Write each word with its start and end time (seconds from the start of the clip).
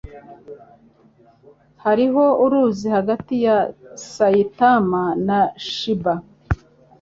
Hariho 1.83 2.23
uruzi 2.43 2.87
hagati 2.95 3.33
ya 3.45 3.57
Saitama 4.11 5.03
na 5.27 5.39
Chiba. 5.69 6.13